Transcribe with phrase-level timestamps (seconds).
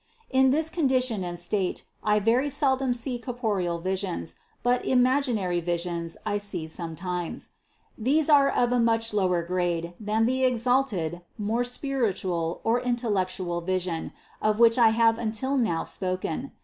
[0.31, 0.43] 25.
[0.45, 6.39] In this condition and state I very seldom see corporeal visions, but imaginary visions I
[6.39, 7.49] see sometimes;
[7.95, 14.11] these are of a much lower grade than the exalted, more spiritual, or intellectual vision,
[14.41, 16.53] of which I have until now spoken.